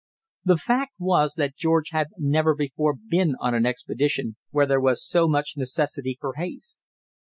[0.43, 5.05] The fact was that George had never before been on an expedition where there was
[5.07, 6.81] so much necessity for haste.